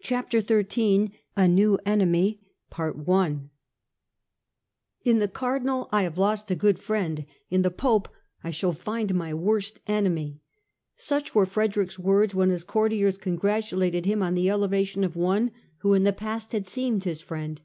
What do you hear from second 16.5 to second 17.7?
had seemed his friend.